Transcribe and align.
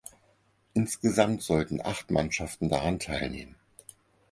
Insgesamt 0.73 1.43
sollten 1.43 1.79
acht 1.79 2.09
Mannschaften 2.09 2.69
daran 2.69 2.97
teilnehmen. 2.97 3.55